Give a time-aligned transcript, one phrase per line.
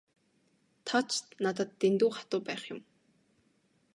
[0.91, 2.79] Та ч надад дэндүү хатуу байх юм.